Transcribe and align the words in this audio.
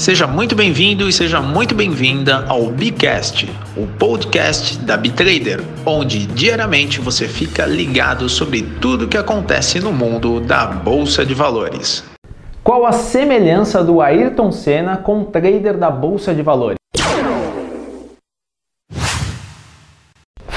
Seja 0.00 0.26
muito 0.26 0.56
bem-vindo 0.56 1.06
e 1.10 1.12
seja 1.12 1.42
muito 1.42 1.74
bem-vinda 1.74 2.46
ao 2.48 2.70
Bicast, 2.70 3.46
o 3.76 3.86
podcast 3.86 4.78
da 4.78 4.96
Bitrader, 4.96 5.60
onde 5.84 6.24
diariamente 6.24 7.02
você 7.02 7.28
fica 7.28 7.66
ligado 7.66 8.26
sobre 8.26 8.62
tudo 8.62 9.06
que 9.06 9.18
acontece 9.18 9.78
no 9.78 9.92
mundo 9.92 10.40
da 10.40 10.64
bolsa 10.64 11.22
de 11.26 11.34
valores. 11.34 12.02
Qual 12.64 12.86
a 12.86 12.92
semelhança 12.92 13.84
do 13.84 14.00
Ayrton 14.00 14.50
Senna 14.50 14.96
com 14.96 15.20
o 15.20 15.24
trader 15.26 15.76
da 15.76 15.90
bolsa 15.90 16.34
de 16.34 16.40
valores? 16.40 16.79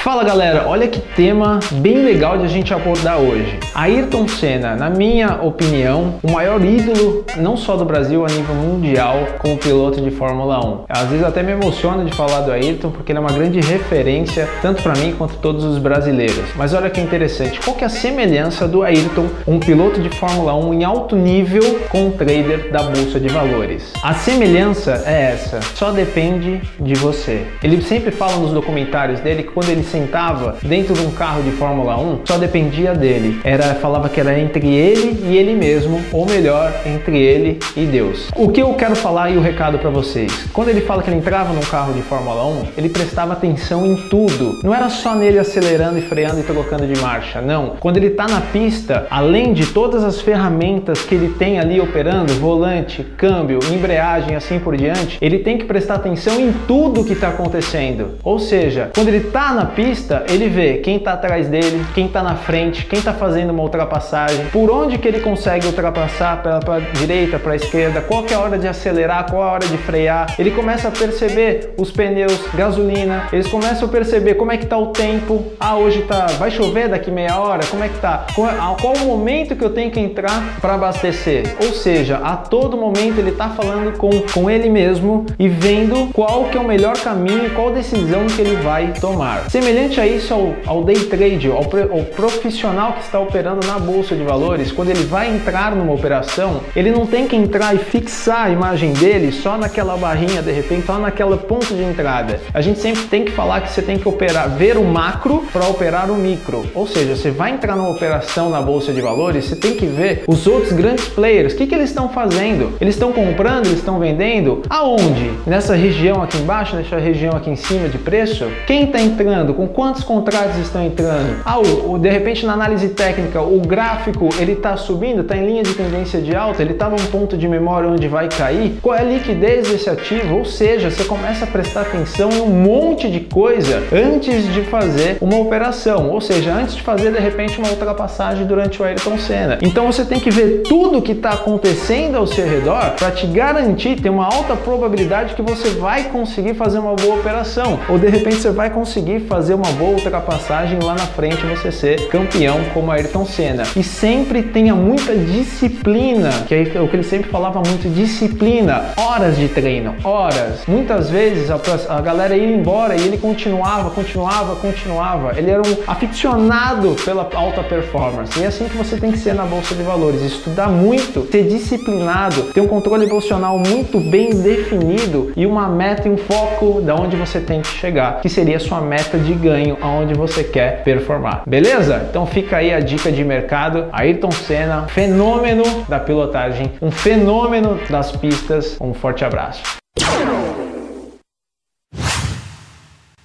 Fala 0.03 0.21
galera, 0.21 0.65
olha 0.67 0.85
que 0.85 0.99
tema 0.99 1.61
bem 1.71 2.03
legal 2.03 2.37
de 2.37 2.43
a 2.43 2.47
gente 2.49 2.73
abordar 2.73 3.19
hoje. 3.19 3.57
Ayrton 3.73 4.27
Senna, 4.27 4.75
na 4.75 4.89
minha 4.89 5.41
opinião, 5.41 6.15
o 6.21 6.29
maior 6.29 6.61
ídolo 6.61 7.23
não 7.37 7.55
só 7.55 7.77
do 7.77 7.85
Brasil, 7.85 8.25
a 8.25 8.27
nível 8.27 8.53
mundial, 8.53 9.15
como 9.39 9.55
piloto 9.55 10.01
de 10.01 10.11
Fórmula 10.11 10.59
1. 10.59 10.79
Às 10.89 11.07
vezes 11.07 11.25
até 11.25 11.41
me 11.41 11.53
emociona 11.53 12.03
de 12.03 12.13
falar 12.13 12.41
do 12.41 12.51
Ayrton 12.51 12.91
porque 12.91 13.13
ele 13.13 13.19
é 13.19 13.21
uma 13.21 13.31
grande 13.31 13.61
referência 13.61 14.49
tanto 14.61 14.83
para 14.83 14.91
mim 14.99 15.15
quanto 15.17 15.37
todos 15.37 15.63
os 15.63 15.77
brasileiros. 15.77 16.53
Mas 16.57 16.73
olha 16.73 16.89
que 16.89 16.99
interessante, 16.99 17.61
qual 17.61 17.73
que 17.73 17.85
é 17.85 17.87
a 17.87 17.89
semelhança 17.89 18.67
do 18.67 18.83
Ayrton, 18.83 19.29
um 19.47 19.57
piloto 19.57 20.01
de 20.01 20.09
Fórmula 20.09 20.53
1 20.53 20.73
em 20.73 20.83
alto 20.83 21.15
nível, 21.15 21.79
com 21.87 22.07
um 22.07 22.11
trader 22.11 22.73
da 22.73 22.83
bolsa 22.83 23.21
de 23.21 23.29
valores? 23.29 23.93
A 24.03 24.13
semelhança 24.13 25.01
é 25.05 25.31
essa, 25.31 25.61
só 25.61 25.91
depende 25.91 26.61
de 26.77 26.93
você. 26.95 27.47
Ele 27.63 27.81
sempre 27.81 28.11
fala 28.11 28.35
nos 28.35 28.51
documentários 28.51 29.21
dele 29.21 29.43
que 29.43 29.51
quando 29.53 29.69
ele 29.69 29.92
sentava 29.93 30.57
dentro 30.63 30.95
de 30.95 31.05
um 31.05 31.11
carro 31.11 31.43
de 31.43 31.51
Fórmula 31.51 31.95
1, 31.99 32.21
só 32.25 32.39
dependia 32.39 32.95
dele. 32.95 33.39
Era 33.43 33.75
falava 33.75 34.09
que 34.09 34.19
era 34.19 34.39
entre 34.39 34.67
ele 34.73 35.23
e 35.29 35.37
ele 35.37 35.53
mesmo, 35.53 36.01
ou 36.11 36.25
melhor, 36.25 36.73
entre 36.83 37.19
ele 37.19 37.59
e 37.77 37.85
Deus. 37.85 38.29
O 38.35 38.49
que 38.49 38.61
eu 38.61 38.73
quero 38.73 38.95
falar 38.95 39.29
e 39.29 39.37
o 39.37 39.41
recado 39.41 39.77
para 39.77 39.91
vocês? 39.91 40.47
Quando 40.51 40.69
ele 40.69 40.81
fala 40.81 41.03
que 41.03 41.09
ele 41.11 41.17
entrava 41.17 41.53
num 41.53 41.61
carro 41.61 41.93
de 41.93 42.01
Fórmula 42.01 42.43
1, 42.43 42.63
ele 42.75 42.89
prestava 42.89 43.33
atenção 43.33 43.85
em 43.85 43.95
tudo. 44.09 44.59
Não 44.63 44.73
era 44.73 44.89
só 44.89 45.13
nele 45.13 45.37
acelerando 45.37 45.99
e 45.99 46.01
freando 46.01 46.39
e 46.39 46.43
trocando 46.43 46.87
de 46.87 46.99
marcha, 46.99 47.39
não. 47.39 47.75
Quando 47.79 47.97
ele 47.97 48.09
tá 48.09 48.27
na 48.27 48.41
pista, 48.41 49.05
além 49.11 49.53
de 49.53 49.67
todas 49.67 50.03
as 50.03 50.21
ferramentas 50.21 51.03
que 51.03 51.13
ele 51.13 51.35
tem 51.37 51.59
ali 51.59 51.79
operando, 51.79 52.33
volante, 52.33 53.03
câmbio, 53.15 53.59
embreagem, 53.71 54.35
assim 54.35 54.57
por 54.57 54.75
diante, 54.75 55.19
ele 55.21 55.39
tem 55.39 55.57
que 55.57 55.65
prestar 55.65 55.95
atenção 55.95 56.39
em 56.39 56.51
tudo 56.67 57.03
que 57.03 57.13
está 57.13 57.27
acontecendo. 57.27 58.17
Ou 58.23 58.39
seja, 58.39 58.89
quando 58.95 59.09
ele 59.09 59.19
tá 59.19 59.53
na 59.53 59.65
pista 59.65 59.82
pista, 59.83 60.23
ele 60.29 60.47
vê 60.47 60.77
quem 60.77 60.95
está 60.95 61.11
atrás 61.11 61.49
dele, 61.49 61.85
quem 61.93 62.05
está 62.05 62.23
na 62.23 62.35
frente, 62.35 62.85
quem 62.85 62.99
está 62.99 63.13
fazendo 63.13 63.49
uma 63.49 63.63
ultrapassagem, 63.63 64.45
por 64.45 64.71
onde 64.71 64.97
que 64.97 65.05
ele 65.05 65.19
consegue 65.19 65.67
ultrapassar, 65.67 66.41
para 66.41 66.75
a 66.75 66.79
direita, 66.79 67.37
para 67.37 67.51
a 67.51 67.55
esquerda, 67.57 67.99
qual 67.99 68.23
é 68.29 68.33
a 68.33 68.39
hora 68.39 68.57
de 68.57 68.65
acelerar, 68.65 69.29
qual 69.29 69.43
a 69.43 69.51
hora 69.51 69.67
de 69.67 69.77
frear. 69.77 70.33
Ele 70.39 70.51
começa 70.51 70.87
a 70.87 70.91
perceber 70.91 71.73
os 71.77 71.91
pneus, 71.91 72.39
gasolina, 72.53 73.27
eles 73.33 73.47
começam 73.47 73.89
a 73.89 73.91
perceber 73.91 74.35
como 74.35 74.53
é 74.53 74.57
que 74.57 74.63
está 74.63 74.77
o 74.77 74.87
tempo. 74.87 75.51
Ah, 75.59 75.75
hoje 75.75 76.03
tá, 76.03 76.27
vai 76.39 76.49
chover 76.49 76.87
daqui 76.87 77.11
meia 77.11 77.37
hora, 77.37 77.65
como 77.65 77.83
é 77.83 77.89
que 77.89 77.99
tá? 77.99 78.25
Qual, 78.33 78.77
qual 78.79 78.93
o 78.95 79.05
momento 79.05 79.53
que 79.53 79.65
eu 79.65 79.71
tenho 79.71 79.91
que 79.91 79.99
entrar 79.99 80.59
para 80.61 80.75
abastecer? 80.75 81.57
Ou 81.61 81.73
seja, 81.73 82.17
a 82.23 82.37
todo 82.37 82.77
momento 82.77 83.19
ele 83.19 83.31
está 83.31 83.49
falando 83.49 83.97
com, 83.97 84.09
com 84.33 84.49
ele 84.49 84.69
mesmo 84.69 85.25
e 85.37 85.49
vendo 85.49 86.09
qual 86.13 86.45
que 86.45 86.57
é 86.57 86.61
o 86.61 86.67
melhor 86.67 86.97
caminho, 86.99 87.49
qual 87.53 87.71
decisão 87.71 88.25
que 88.27 88.39
ele 88.39 88.55
vai 88.57 88.93
tomar. 88.93 89.49
Semelhante 89.49 89.72
Semelhante 89.73 89.99
a 89.99 90.05
isso 90.05 90.31
ao, 90.31 90.55
ao 90.67 90.83
day 90.83 90.99
trade, 91.05 91.47
ao, 91.47 91.57
ao, 91.57 92.03
profissional 92.15 92.93
que 92.93 93.01
está 93.01 93.19
operando 93.19 93.65
na 93.65 93.79
bolsa 93.79 94.15
de 94.15 94.21
valores, 94.21 94.71
quando 94.71 94.89
ele 94.89 95.03
vai 95.03 95.33
entrar 95.33 95.75
numa 95.75 95.91
operação, 95.91 96.61
ele 96.75 96.91
não 96.91 97.07
tem 97.07 97.27
que 97.27 97.35
entrar 97.35 97.73
e 97.73 97.79
fixar 97.79 98.45
a 98.45 98.49
imagem 98.51 98.93
dele 98.93 99.31
só 99.31 99.57
naquela 99.57 99.97
barrinha 99.97 100.43
de 100.43 100.51
repente, 100.51 100.85
só 100.85 100.99
naquela 100.99 101.37
ponto 101.37 101.73
de 101.73 101.81
entrada. 101.81 102.39
A 102.53 102.61
gente 102.61 102.79
sempre 102.79 103.01
tem 103.05 103.25
que 103.25 103.31
falar 103.31 103.61
que 103.61 103.71
você 103.71 103.81
tem 103.81 103.97
que 103.97 104.07
operar, 104.07 104.47
ver 104.47 104.77
o 104.77 104.83
macro 104.83 105.43
para 105.51 105.67
operar 105.67 106.11
o 106.11 106.15
micro. 106.15 106.63
Ou 106.75 106.85
seja, 106.85 107.15
você 107.15 107.31
vai 107.31 107.49
entrar 107.49 107.75
numa 107.75 107.89
operação 107.89 108.51
na 108.51 108.61
bolsa 108.61 108.93
de 108.93 109.01
valores, 109.01 109.45
você 109.45 109.55
tem 109.55 109.73
que 109.73 109.87
ver 109.87 110.23
os 110.27 110.45
outros 110.45 110.71
grandes 110.71 111.07
players, 111.07 111.53
o 111.53 111.57
que, 111.57 111.65
que 111.65 111.73
eles 111.73 111.89
estão 111.89 112.09
fazendo? 112.09 112.73
Eles 112.79 112.93
estão 112.93 113.11
comprando, 113.11 113.65
eles 113.65 113.79
estão 113.79 113.97
vendendo? 113.97 114.61
Aonde? 114.69 115.31
Nessa 115.47 115.73
região 115.73 116.21
aqui 116.21 116.37
embaixo, 116.37 116.75
nessa 116.75 116.99
região 116.99 117.35
aqui 117.35 117.49
em 117.49 117.55
cima 117.55 117.89
de 117.89 117.97
preço? 117.97 118.45
Quem 118.67 118.83
está 118.83 119.01
entrando? 119.01 119.62
Com 119.63 119.67
quantos 119.67 120.03
contratos 120.03 120.57
estão 120.57 120.83
entrando. 120.83 121.41
Ah, 121.45 121.59
o, 121.59 121.97
de 121.97 122.09
repente 122.09 122.45
na 122.45 122.53
análise 122.53 122.89
técnica, 122.89 123.41
o 123.41 123.59
gráfico 123.59 124.29
ele 124.37 124.53
está 124.53 124.75
subindo, 124.75 125.21
está 125.21 125.37
em 125.37 125.45
linha 125.45 125.63
de 125.63 125.73
tendência 125.73 126.21
de 126.21 126.35
alta, 126.35 126.61
ele 126.61 126.73
está 126.73 126.89
num 126.89 126.97
ponto 127.11 127.37
de 127.37 127.47
memória 127.47 127.89
onde 127.89 128.07
vai 128.07 128.27
cair. 128.27 128.77
Qual 128.81 128.95
é 128.95 129.01
a 129.01 129.03
liquidez 129.03 129.69
desse 129.69 129.89
ativo? 129.89 130.37
Ou 130.37 130.45
seja, 130.45 130.89
você 130.89 131.05
começa 131.05 131.45
a 131.45 131.47
prestar 131.47 131.81
atenção 131.81 132.29
em 132.31 132.41
um 132.41 132.49
monte 132.49 133.09
de 133.09 133.21
coisa 133.21 133.83
antes 133.93 134.51
de 134.53 134.61
fazer 134.63 135.17
uma 135.21 135.37
operação, 135.37 136.09
ou 136.09 136.19
seja, 136.19 136.51
antes 136.51 136.75
de 136.75 136.81
fazer 136.81 137.11
de 137.11 137.19
repente 137.19 137.57
uma 137.59 137.69
ultrapassagem 137.69 138.45
durante 138.45 138.81
o 138.81 138.85
Ayrton 138.85 139.17
Senna. 139.17 139.59
Então 139.61 139.85
você 139.85 140.03
tem 140.03 140.19
que 140.19 140.29
ver 140.29 140.63
tudo 140.67 141.01
que 141.01 141.13
está 141.13 141.31
acontecendo 141.31 142.17
ao 142.17 142.27
seu 142.27 142.45
redor 142.45 142.91
para 142.97 143.11
te 143.11 143.27
garantir 143.27 144.01
ter 144.01 144.09
uma 144.09 144.25
alta 144.25 144.55
probabilidade 144.55 145.35
que 145.35 145.41
você 145.41 145.69
vai 145.69 146.05
conseguir 146.05 146.53
fazer 146.53 146.79
uma 146.79 146.95
boa 146.95 147.15
operação, 147.15 147.79
ou 147.87 147.97
de 147.97 148.07
repente 148.07 148.35
você 148.37 148.51
vai 148.51 148.69
conseguir 148.69 149.21
fazer 149.21 149.52
fazer 149.53 149.55
uma 149.55 149.71
boa 149.73 149.91
ultrapassagem 149.91 150.79
lá 150.79 150.95
na 150.95 151.05
frente 151.05 151.45
você 151.45 151.71
ser 151.71 152.07
campeão 152.07 152.59
como 152.73 152.91
Ayrton 152.91 153.25
Senna. 153.25 153.63
E 153.75 153.83
sempre 153.83 154.41
tenha 154.41 154.75
muita 154.75 155.15
disciplina, 155.15 156.29
que 156.47 156.55
é 156.55 156.81
o 156.81 156.87
que 156.87 156.95
ele 156.95 157.03
sempre 157.03 157.29
falava 157.29 157.61
muito, 157.65 157.89
disciplina, 157.89 158.93
horas 158.97 159.37
de 159.37 159.47
treino, 159.47 159.95
horas. 160.03 160.65
Muitas 160.67 161.09
vezes 161.09 161.49
a, 161.51 161.59
a 161.89 162.01
galera 162.01 162.35
ia 162.35 162.55
embora 162.55 162.95
e 162.95 163.05
ele 163.05 163.17
continuava, 163.17 163.89
continuava, 163.91 164.55
continuava. 164.55 165.37
Ele 165.37 165.51
era 165.51 165.61
um 165.61 165.77
aficionado 165.85 166.95
pela 167.03 167.29
alta 167.33 167.63
performance. 167.63 168.39
E 168.39 168.43
é 168.43 168.47
assim 168.47 168.67
que 168.67 168.77
você 168.77 168.97
tem 168.97 169.11
que 169.11 169.17
ser 169.17 169.33
na 169.33 169.45
bolsa 169.45 169.75
de 169.75 169.83
valores, 169.83 170.21
estudar 170.21 170.69
muito, 170.69 171.27
ser 171.31 171.43
disciplinado, 171.43 172.43
ter 172.53 172.61
um 172.61 172.67
controle 172.67 173.05
emocional 173.05 173.59
muito 173.59 173.99
bem 173.99 174.33
definido 174.41 175.31
e 175.35 175.45
uma 175.45 175.67
meta 175.67 176.07
e 176.07 176.11
um 176.11 176.17
foco 176.17 176.81
da 176.81 176.95
onde 176.95 177.15
você 177.15 177.39
tem 177.39 177.61
que 177.61 177.67
chegar, 177.67 178.21
que 178.21 178.29
seria 178.29 178.57
a 178.57 178.59
sua 178.59 178.81
meta 178.81 179.17
de 179.17 179.42
ganho 179.43 179.77
aonde 179.81 180.13
você 180.13 180.43
quer 180.43 180.83
performar. 180.83 181.43
Beleza? 181.45 182.07
Então 182.09 182.25
fica 182.25 182.57
aí 182.57 182.73
a 182.73 182.79
dica 182.79 183.11
de 183.11 183.23
mercado. 183.23 183.87
Ayrton 183.91 184.31
Senna, 184.31 184.87
fenômeno 184.87 185.63
da 185.87 185.99
pilotagem, 185.99 186.71
um 186.81 186.89
fenômeno 186.89 187.77
das 187.89 188.11
pistas. 188.11 188.77
Um 188.79 188.93
forte 188.93 189.25
abraço. 189.25 189.61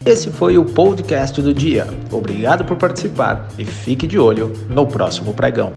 Esse 0.04 0.30
foi 0.30 0.56
o 0.56 0.64
podcast 0.64 1.40
do 1.42 1.52
dia. 1.52 1.86
Obrigado 2.10 2.64
por 2.64 2.76
participar 2.76 3.48
e 3.58 3.64
fique 3.64 4.06
de 4.06 4.18
olho 4.18 4.52
no 4.68 4.86
próximo 4.86 5.34
pregão. 5.34 5.72